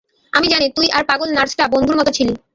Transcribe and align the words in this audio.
আমি 0.33 0.47
জানি 0.49 0.67
তুই 0.77 0.87
আর 0.95 1.03
পাগল 1.09 1.29
নার্সটা 1.33 1.63
বন্ধুর 1.73 1.99
মতো 1.99 2.11
ছিলি। 2.17 2.33